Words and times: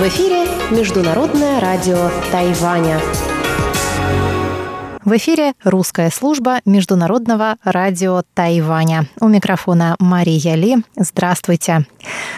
В 0.00 0.02
эфире 0.04 0.46
Международное 0.70 1.60
радио 1.60 2.10
Тайваня. 2.32 2.98
В 5.04 5.14
эфире 5.18 5.52
русская 5.62 6.08
служба 6.08 6.60
Международного 6.64 7.56
радио 7.62 8.22
Тайваня. 8.32 9.04
У 9.20 9.28
микрофона 9.28 9.96
Мария 9.98 10.54
Ли. 10.54 10.78
Здравствуйте. 10.96 11.84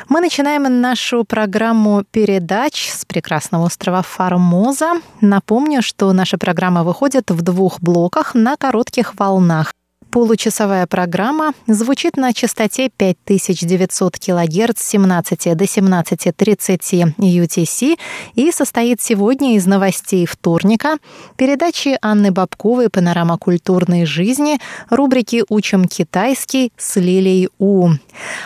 Мы 0.08 0.20
начинаем 0.20 0.80
нашу 0.80 1.22
программу 1.22 2.02
передач 2.10 2.90
с 2.90 3.04
прекрасного 3.04 3.66
острова 3.66 4.02
Формоза. 4.02 4.94
Напомню, 5.20 5.82
что 5.82 6.12
наша 6.12 6.38
программа 6.38 6.82
выходит 6.82 7.30
в 7.30 7.42
двух 7.42 7.80
блоках 7.80 8.34
на 8.34 8.56
коротких 8.56 9.14
волнах. 9.16 9.72
Получасовая 10.12 10.86
программа 10.86 11.54
звучит 11.66 12.18
на 12.18 12.34
частоте 12.34 12.90
5900 12.90 14.18
кГц 14.18 14.78
с 14.78 14.88
17 14.88 15.56
до 15.56 15.64
17.30 15.64 17.14
UTC 17.16 17.98
и 18.34 18.52
состоит 18.52 19.00
сегодня 19.00 19.56
из 19.56 19.64
новостей 19.64 20.26
вторника, 20.26 20.98
передачи 21.38 21.96
Анны 22.02 22.30
Бабковой 22.30 22.90
«Панорама 22.90 23.38
культурной 23.38 24.04
жизни», 24.04 24.58
рубрики 24.90 25.44
«Учим 25.48 25.86
китайский» 25.86 26.74
с 26.76 26.96
Лилией 26.96 27.48
У. 27.58 27.88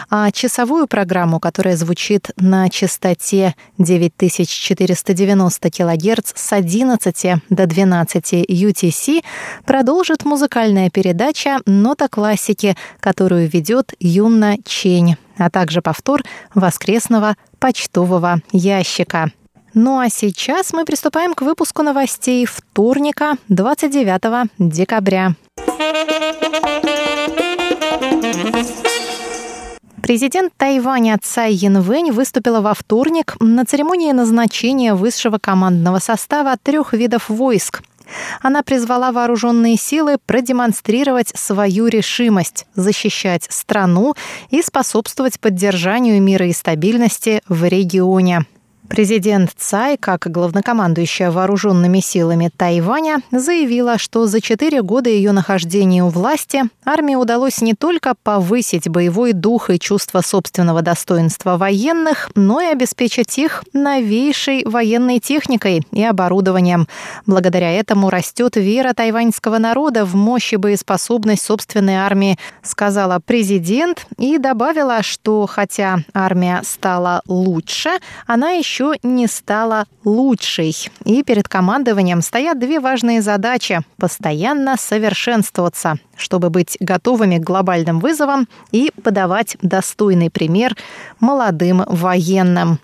А 0.09 0.31
часовую 0.31 0.87
программу, 0.87 1.41
которая 1.41 1.77
звучит 1.77 2.31
на 2.37 2.69
частоте 2.69 3.57
9490 3.79 5.71
кГц 5.73 6.33
с 6.33 6.53
11 6.53 7.43
до 7.51 7.67
12 7.67 8.33
UTC, 8.33 9.25
продолжит 9.65 10.25
музыкальная 10.25 10.91
передача 10.91 11.56
«Нота 11.65 12.09
классики», 12.09 12.77
которую 13.01 13.49
ведет 13.49 13.95
Юнна 14.01 14.57
Чень, 14.65 15.17
а 15.39 15.51
также 15.51 15.81
повтор 15.83 16.23
воскресного 16.55 17.37
почтового 17.59 18.41
ящика. 18.53 19.31
Ну 19.75 19.99
а 19.99 20.09
сейчас 20.09 20.73
мы 20.73 20.85
приступаем 20.85 21.35
к 21.35 21.43
выпуску 21.43 21.83
новостей 21.83 22.47
вторника, 22.47 23.37
29 23.49 24.51
декабря. 24.59 25.35
Президент 30.07 30.53
Тайваня 30.57 31.19
Цай 31.21 31.53
Янвэнь 31.53 32.13
выступила 32.13 32.61
во 32.61 32.75
вторник 32.75 33.35
на 33.41 33.65
церемонии 33.65 34.13
назначения 34.13 34.95
высшего 34.95 35.39
командного 35.39 35.99
состава 35.99 36.57
трех 36.63 36.93
видов 36.93 37.29
войск 37.29 37.83
она 38.41 38.63
призвала 38.63 39.13
вооруженные 39.13 39.77
силы 39.77 40.17
продемонстрировать 40.25 41.33
свою 41.35 41.87
решимость 41.89 42.67
защищать 42.75 43.47
страну 43.51 44.15
и 44.51 44.63
способствовать 44.63 45.41
поддержанию 45.41 46.23
мира 46.23 46.47
и 46.47 46.53
стабильности 46.53 47.43
в 47.49 47.65
регионе. 47.65 48.47
Президент 48.89 49.51
Цай, 49.57 49.97
как 49.97 50.31
главнокомандующая 50.31 51.31
вооруженными 51.31 52.01
силами 52.01 52.51
Тайваня, 52.57 53.19
заявила, 53.31 53.99
что 53.99 54.27
за 54.27 54.41
четыре 54.41 54.83
года 54.83 55.11
ее 55.11 55.33
нахождения 55.33 56.05
у 56.05 56.09
власти 56.09 56.63
армии 56.85 57.15
удалось 57.15 57.61
не 57.61 57.75
только 57.75 58.15
повысить 58.23 58.89
боевой 58.89 59.33
дух 59.33 59.71
и 59.71 59.79
чувство 59.79 60.21
собственного 60.21 60.83
достоинства 60.83 61.57
военных, 61.57 62.31
но 62.35 62.61
и 62.61 62.67
обеспечить 62.67 63.39
их 63.39 63.65
новейшей 63.73 64.65
военной 64.65 65.19
техникой 65.19 65.83
и 65.93 66.05
оборудованием. 66.05 66.87
Благодаря 67.27 67.73
этому 67.73 68.09
растет 68.09 68.57
вера 68.57 68.95
тайваньского 68.95 69.59
народа 69.59 70.05
в 70.05 70.15
мощь 70.15 70.53
и 70.53 70.57
боеспособность 70.57 71.43
собственной 71.43 71.97
армии, 71.97 72.39
сказала 72.63 73.21
президент 73.25 74.07
и 74.19 74.39
добавила, 74.39 75.03
что 75.03 75.47
хотя 75.47 75.99
армия 76.15 76.63
стала 76.65 77.23
лучше, 77.27 77.91
она 78.27 78.51
еще 78.51 78.76
еще 78.77 78.99
не 79.03 79.27
стала 79.27 79.87
лучшей. 80.05 80.75
И 81.05 81.23
перед 81.23 81.49
командованием 81.49 82.21
стоят 82.21 82.59
две 82.59 82.79
важные 82.81 83.23
задачи– 83.23 83.81
постоянно 83.99 84.77
совершенствоваться, 84.77 85.95
чтобы 86.17 86.51
быть 86.51 86.77
готовыми 86.81 87.39
к 87.39 87.43
глобальным 87.43 88.01
вызовам 88.01 88.49
и 88.73 88.93
подавать 89.03 89.57
достойный 89.63 90.31
пример 90.31 90.77
молодым 91.21 91.85
военным. 91.87 92.79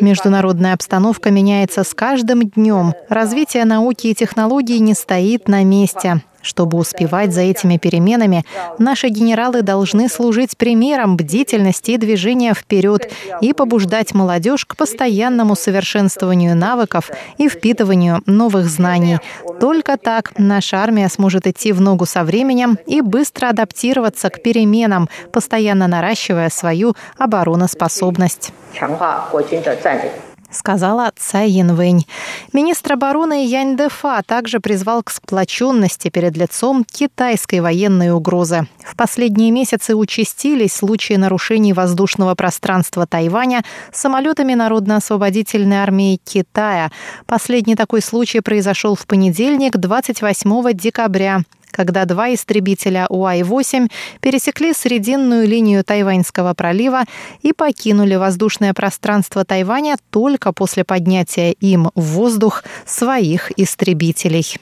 Международная 0.00 0.74
обстановка 0.74 1.30
меняется 1.30 1.82
с 1.82 1.94
каждым 1.94 2.48
днем. 2.50 2.94
Развитие 3.08 3.64
науки 3.64 4.08
и 4.08 4.14
технологий 4.14 4.80
не 4.80 4.94
стоит 4.94 5.48
на 5.48 5.64
месте. 5.64 6.22
Чтобы 6.44 6.76
успевать 6.76 7.32
за 7.32 7.40
этими 7.40 7.78
переменами, 7.78 8.44
наши 8.78 9.08
генералы 9.08 9.62
должны 9.62 10.10
служить 10.10 10.58
примером 10.58 11.16
бдительности 11.16 11.92
и 11.92 11.96
движения 11.96 12.52
вперед 12.52 13.10
и 13.40 13.54
побуждать 13.54 14.12
молодежь 14.12 14.66
к 14.66 14.76
постоянному 14.76 15.56
совершенствованию 15.56 16.54
навыков 16.54 17.10
и 17.38 17.48
впитыванию 17.48 18.20
новых 18.26 18.66
знаний. 18.66 19.20
Только 19.58 19.96
так 19.96 20.32
наша 20.36 20.76
армия 20.82 21.08
сможет 21.08 21.46
идти 21.46 21.72
в 21.72 21.80
ногу 21.80 22.04
со 22.04 22.24
временем 22.24 22.78
и 22.86 23.00
быстро 23.00 23.48
адаптироваться 23.48 24.28
к 24.28 24.42
переменам, 24.42 25.08
постоянно 25.32 25.88
наращивая 25.88 26.50
свою 26.50 26.94
обороноспособность 27.16 28.52
сказала 30.54 31.12
Цай 31.16 31.50
Янвэнь. 31.50 32.06
Министр 32.52 32.94
обороны 32.94 33.46
Янь 33.46 33.76
Дефа 33.76 34.22
также 34.24 34.60
призвал 34.60 35.02
к 35.02 35.10
сплоченности 35.10 36.08
перед 36.08 36.36
лицом 36.36 36.84
китайской 36.84 37.60
военной 37.60 38.10
угрозы. 38.12 38.66
В 38.84 38.96
последние 38.96 39.50
месяцы 39.50 39.94
участились 39.94 40.72
случаи 40.72 41.14
нарушений 41.14 41.72
воздушного 41.72 42.34
пространства 42.34 43.06
Тайваня 43.06 43.62
самолетами 43.92 44.54
Народно-освободительной 44.54 45.76
армии 45.76 46.20
Китая. 46.24 46.90
Последний 47.26 47.76
такой 47.76 48.00
случай 48.00 48.40
произошел 48.40 48.94
в 48.94 49.06
понедельник, 49.06 49.76
28 49.76 50.72
декабря 50.72 51.42
когда 51.74 52.04
два 52.04 52.32
истребителя 52.32 53.06
УАЙ-8 53.10 53.90
пересекли 54.20 54.72
срединную 54.72 55.48
линию 55.48 55.82
Тайваньского 55.82 56.54
пролива 56.54 57.02
и 57.42 57.52
покинули 57.52 58.14
воздушное 58.14 58.72
пространство 58.72 59.44
Тайваня 59.44 59.96
только 60.10 60.52
после 60.52 60.84
поднятия 60.84 61.52
им 61.52 61.90
в 61.94 62.02
воздух 62.02 62.62
своих 62.86 63.50
истребителей. 63.58 64.56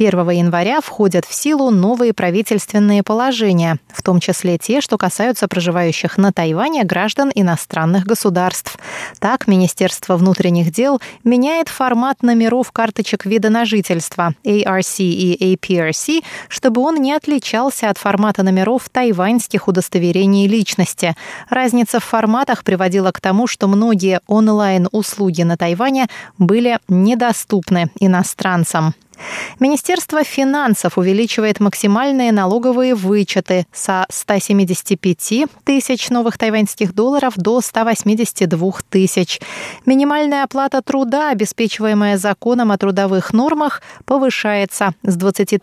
1 0.00 0.30
января 0.30 0.80
входят 0.80 1.26
в 1.26 1.34
силу 1.34 1.70
новые 1.70 2.14
правительственные 2.14 3.02
положения, 3.02 3.76
в 3.92 4.02
том 4.02 4.18
числе 4.18 4.56
те, 4.56 4.80
что 4.80 4.96
касаются 4.96 5.46
проживающих 5.46 6.16
на 6.16 6.32
Тайване 6.32 6.84
граждан 6.84 7.30
иностранных 7.34 8.04
государств. 8.04 8.78
Так, 9.18 9.46
Министерство 9.46 10.16
внутренних 10.16 10.72
дел 10.72 11.02
меняет 11.22 11.68
формат 11.68 12.22
номеров 12.22 12.72
карточек 12.72 13.26
вида 13.26 13.50
на 13.50 13.66
жительство 13.66 14.32
ARC 14.42 15.00
и 15.00 15.54
APRC, 15.54 16.24
чтобы 16.48 16.80
он 16.80 16.94
не 16.94 17.12
отличался 17.12 17.90
от 17.90 17.98
формата 17.98 18.42
номеров 18.42 18.88
тайваньских 18.88 19.68
удостоверений 19.68 20.48
личности. 20.48 21.14
Разница 21.50 22.00
в 22.00 22.04
форматах 22.04 22.64
приводила 22.64 23.12
к 23.12 23.20
тому, 23.20 23.46
что 23.46 23.68
многие 23.68 24.20
онлайн-услуги 24.26 25.42
на 25.42 25.58
Тайване 25.58 26.08
были 26.38 26.78
недоступны 26.88 27.90
иностранцам. 28.00 28.94
Министерство 29.58 30.24
финансов 30.24 30.98
увеличивает 30.98 31.60
максимальные 31.60 32.32
налоговые 32.32 32.94
вычеты 32.94 33.66
со 33.72 34.06
175 34.08 35.46
тысяч 35.64 36.08
новых 36.10 36.38
тайваньских 36.38 36.94
долларов 36.94 37.34
до 37.36 37.60
182 37.60 38.72
тысяч. 38.88 39.40
Минимальная 39.86 40.44
оплата 40.44 40.82
труда, 40.82 41.30
обеспечиваемая 41.30 42.16
законом 42.16 42.72
о 42.72 42.78
трудовых 42.78 43.32
нормах, 43.32 43.82
повышается 44.04 44.94
с 45.02 45.16
23 45.16 45.58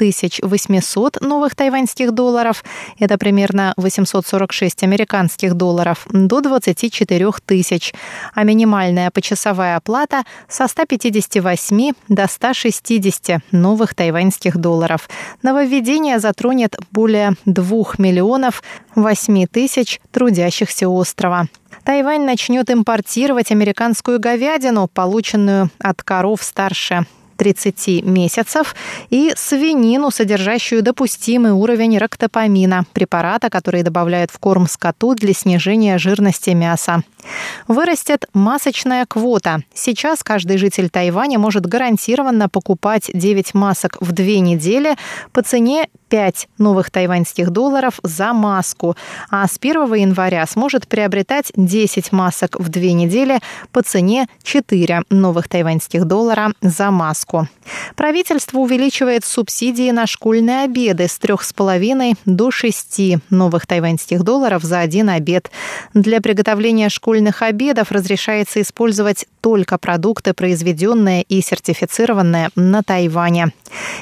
800 0.00 1.20
новых 1.20 1.54
тайваньских 1.54 2.12
долларов, 2.12 2.64
это 2.98 3.18
примерно 3.18 3.74
846 3.76 4.82
американских 4.82 5.54
долларов, 5.54 6.06
до 6.10 6.40
24 6.40 7.30
тысяч, 7.44 7.92
а 8.34 8.44
минимальная 8.44 9.10
почасовая 9.10 9.76
оплата 9.76 10.24
со 10.48 10.68
158 10.68 11.92
до 12.08 12.26
160 12.26 13.42
новых 13.52 13.94
тайваньских 13.94 14.56
долларов. 14.56 15.08
Нововведение 15.42 16.18
затронет 16.18 16.76
более 16.90 17.34
2 17.44 17.84
миллионов 17.98 18.62
8 18.94 19.46
тысяч 19.46 20.00
трудящихся 20.12 20.88
острова. 20.88 21.46
Тайвань 21.84 22.24
начнет 22.24 22.70
импортировать 22.70 23.52
американскую 23.52 24.18
говядину, 24.18 24.88
полученную 24.88 25.70
от 25.78 26.02
коров 26.02 26.42
старше 26.42 27.06
30 27.40 28.04
месяцев, 28.04 28.76
и 29.08 29.32
свинину, 29.34 30.10
содержащую 30.10 30.82
допустимый 30.82 31.52
уровень 31.52 31.96
рактопамина, 31.96 32.84
препарата, 32.92 33.48
который 33.48 33.82
добавляют 33.82 34.30
в 34.30 34.38
корм 34.38 34.68
скоту 34.68 35.14
для 35.14 35.32
снижения 35.32 35.96
жирности 35.96 36.50
мяса. 36.50 37.02
Вырастет 37.66 38.26
масочная 38.34 39.06
квота. 39.06 39.62
Сейчас 39.72 40.22
каждый 40.22 40.58
житель 40.58 40.90
Тайваня 40.90 41.38
может 41.38 41.64
гарантированно 41.64 42.50
покупать 42.50 43.10
9 43.14 43.54
масок 43.54 43.96
в 44.00 44.12
две 44.12 44.40
недели 44.40 44.96
по 45.32 45.40
цене 45.42 45.88
5 46.10 46.48
новых 46.58 46.90
тайваньских 46.90 47.50
долларов 47.50 48.00
за 48.02 48.34
маску, 48.34 48.96
а 49.30 49.46
с 49.46 49.56
1 49.58 49.94
января 49.94 50.44
сможет 50.46 50.86
приобретать 50.86 51.52
10 51.56 52.12
масок 52.12 52.60
в 52.60 52.68
две 52.68 52.92
недели 52.92 53.38
по 53.72 53.82
цене 53.82 54.26
4 54.42 55.04
новых 55.08 55.48
тайваньских 55.48 56.04
доллара 56.04 56.52
за 56.60 56.90
маску. 56.90 57.48
Правительство 57.96 58.58
увеличивает 58.58 59.24
субсидии 59.24 59.90
на 59.90 60.06
школьные 60.06 60.64
обеды 60.64 61.06
с 61.08 61.18
3,5 61.18 62.16
до 62.24 62.50
6 62.50 63.00
новых 63.30 63.66
тайваньских 63.66 64.22
долларов 64.24 64.62
за 64.62 64.80
один 64.80 65.08
обед. 65.08 65.50
Для 65.94 66.20
приготовления 66.20 66.88
школьных 66.88 67.42
обедов 67.42 67.92
разрешается 67.92 68.60
использовать 68.60 69.26
только 69.40 69.78
продукты, 69.78 70.34
произведенные 70.34 71.22
и 71.22 71.40
сертифицированные 71.40 72.50
на 72.56 72.82
Тайване. 72.82 73.52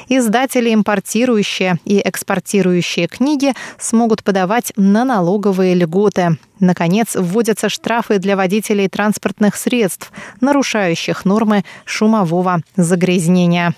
Издатели, 0.07 0.73
импортирующие 0.73 1.77
и 1.85 1.98
экспортирующие 2.03 3.07
книги 3.07 3.53
смогут 3.77 4.23
подавать 4.23 4.73
на 4.75 5.05
налоговые 5.05 5.75
льготы. 5.75 6.37
Наконец, 6.59 7.15
вводятся 7.15 7.69
штрафы 7.69 8.19
для 8.19 8.35
водителей 8.35 8.89
транспортных 8.89 9.55
средств, 9.55 10.11
нарушающих 10.41 11.25
нормы 11.25 11.63
шумового 11.85 12.61
загрязнения. 12.75 13.73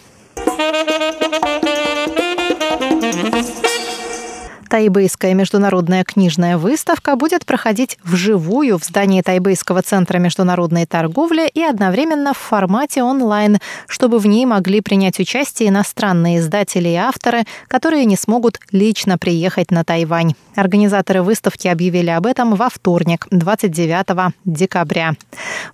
Тайбэйская 4.72 5.34
международная 5.34 6.06
книжная 6.06 6.58
выставка 6.58 7.18
будет 7.18 7.46
проходить 7.46 7.98
вживую 8.06 8.80
в 8.80 8.86
здании 8.86 9.22
Тайбэйского 9.22 9.82
центра 9.82 10.18
международной 10.18 10.86
торговли 10.86 11.46
и 11.54 11.62
одновременно 11.62 12.34
в 12.34 12.38
формате 12.38 13.04
онлайн, 13.04 13.60
чтобы 13.86 14.18
в 14.18 14.28
ней 14.28 14.46
могли 14.46 14.80
принять 14.80 15.20
участие 15.20 15.68
иностранные 15.68 16.40
издатели 16.40 16.88
и 16.88 16.96
авторы, 16.96 17.44
которые 17.68 18.06
не 18.06 18.16
смогут 18.16 18.62
лично 18.72 19.18
приехать 19.18 19.72
на 19.72 19.84
Тайвань. 19.84 20.36
Организаторы 20.56 21.22
выставки 21.22 21.68
объявили 21.68 22.10
об 22.10 22.26
этом 22.26 22.56
во 22.56 22.70
вторник, 22.70 23.28
29 23.30 24.34
декабря. 24.46 25.16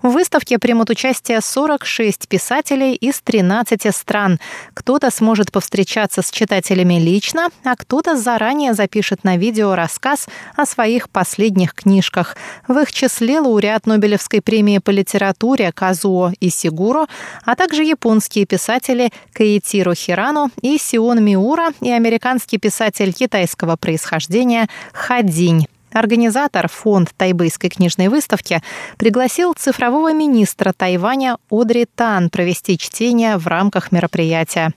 В 0.02 0.10
выставке 0.10 0.58
примут 0.58 0.90
участие 0.90 1.42
46 1.42 2.28
писателей 2.28 2.96
из 2.96 3.22
13 3.22 3.96
стран. 3.96 4.40
Кто-то 4.74 5.12
сможет 5.12 5.52
повстречаться 5.52 6.24
с 6.24 6.32
читателями 6.32 6.96
лично, 6.96 7.50
а 7.64 7.76
кто-то 7.76 8.18
заранее 8.18 8.74
записывает 8.74 8.87
запишет 8.88 9.25
на 9.25 9.36
видео 9.36 9.75
рассказ 9.75 10.28
о 10.56 10.66
своих 10.66 11.10
последних 11.10 11.74
книжках. 11.74 12.38
В 12.69 12.78
их 12.80 12.94
числе 12.94 13.42
лауреат 13.42 13.86
Нобелевской 13.86 14.42
премии 14.42 14.78
по 14.78 14.92
литературе 14.92 15.74
Казуо 15.74 16.31
Исигуро, 16.39 17.07
а 17.44 17.56
также 17.56 17.84
японские 17.84 18.45
писатели 18.45 19.10
Каитиро 19.34 19.94
Хирану 19.94 20.51
и 20.62 20.78
Сион 20.78 21.22
Миура 21.22 21.72
и 21.81 21.92
американский 21.92 22.57
писатель 22.60 23.12
китайского 23.12 23.75
происхождения 23.75 24.69
Хадинь. 24.94 25.68
Организатор, 25.92 26.69
фонд 26.69 27.10
Тайбэйской 27.18 27.69
книжной 27.69 28.07
выставки, 28.07 28.62
пригласил 28.98 29.54
цифрового 29.54 30.13
министра 30.13 30.72
Тайваня 30.72 31.38
Одри 31.50 31.86
Тан 31.94 32.30
провести 32.30 32.78
чтение 32.78 33.36
в 33.38 33.48
рамках 33.48 33.92
мероприятия. 33.92 34.72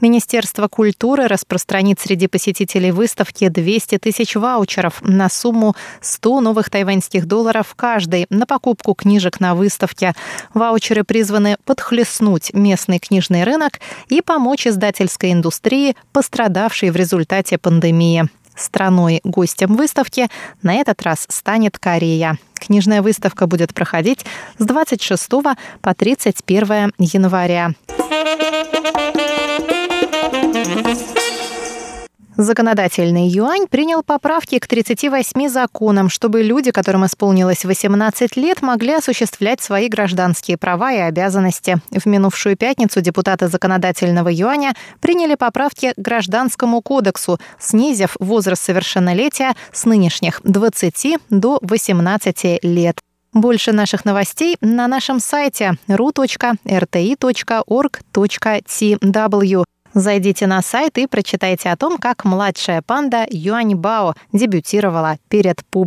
Министерство 0.00 0.68
культуры 0.68 1.26
распространит 1.26 2.00
среди 2.00 2.26
посетителей 2.26 2.90
выставки 2.90 3.48
200 3.48 3.98
тысяч 3.98 4.36
ваучеров 4.36 5.02
на 5.02 5.28
сумму 5.28 5.74
100 6.00 6.40
новых 6.40 6.70
тайваньских 6.70 7.26
долларов 7.26 7.74
каждый 7.76 8.26
на 8.30 8.46
покупку 8.46 8.94
книжек 8.94 9.40
на 9.40 9.54
выставке. 9.54 10.14
Ваучеры 10.54 11.04
призваны 11.04 11.56
подхлестнуть 11.64 12.52
местный 12.54 12.98
книжный 12.98 13.44
рынок 13.44 13.80
и 14.08 14.20
помочь 14.20 14.66
издательской 14.66 15.32
индустрии, 15.32 15.96
пострадавшей 16.12 16.90
в 16.90 16.96
результате 16.96 17.58
пандемии. 17.58 18.28
Страной 18.56 19.20
гостем 19.24 19.74
выставки 19.76 20.28
на 20.62 20.74
этот 20.74 21.02
раз 21.02 21.26
станет 21.28 21.78
Корея. 21.78 22.36
Книжная 22.54 23.00
выставка 23.00 23.46
будет 23.46 23.72
проходить 23.72 24.26
с 24.58 24.64
26 24.64 25.30
по 25.80 25.94
31 25.94 26.92
января. 26.98 27.72
Законодательный 32.40 33.28
юань 33.28 33.66
принял 33.66 34.02
поправки 34.02 34.58
к 34.58 34.66
38 34.66 35.46
законам, 35.50 36.08
чтобы 36.08 36.42
люди, 36.42 36.70
которым 36.70 37.04
исполнилось 37.04 37.66
18 37.66 38.34
лет, 38.38 38.62
могли 38.62 38.94
осуществлять 38.94 39.60
свои 39.60 39.88
гражданские 39.88 40.56
права 40.56 40.90
и 40.90 41.00
обязанности. 41.00 41.82
В 41.90 42.06
минувшую 42.06 42.56
пятницу 42.56 43.02
депутаты 43.02 43.48
законодательного 43.48 44.30
юаня 44.30 44.72
приняли 45.00 45.34
поправки 45.34 45.92
к 45.94 45.98
Гражданскому 46.00 46.80
кодексу, 46.80 47.38
снизив 47.58 48.16
возраст 48.18 48.64
совершеннолетия 48.64 49.52
с 49.70 49.84
нынешних 49.84 50.40
20 50.42 51.18
до 51.28 51.58
18 51.60 52.60
лет. 52.62 53.00
Больше 53.34 53.72
наших 53.72 54.06
новостей 54.06 54.56
на 54.62 54.88
нашем 54.88 55.20
сайте 55.20 55.74
ru.rti.org.tw. 55.88 56.44
Зайдите 59.94 60.46
на 60.46 60.62
сайт 60.62 60.98
и 60.98 61.06
прочитайте 61.06 61.70
о 61.70 61.76
том, 61.76 61.98
как 61.98 62.24
младшая 62.24 62.82
панда 62.82 63.26
Юань 63.28 63.74
Бао 63.74 64.14
дебютировала 64.32 65.18
перед 65.28 65.64
публикой. 65.66 65.80